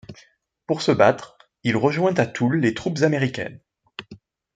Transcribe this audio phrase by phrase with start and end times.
[0.65, 3.61] Pour se battre, il rejoint à Toul les troupes américaines.